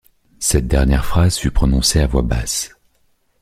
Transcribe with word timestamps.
Cette 0.39 0.67
dernière 0.67 1.05
phrase 1.05 1.37
fut 1.37 1.51
prononcée 1.51 1.99
à 1.99 2.07
voir 2.07 2.23
basse. 2.23 2.71